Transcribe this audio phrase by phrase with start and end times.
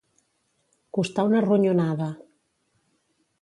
[0.97, 2.09] Costar una ronyonada.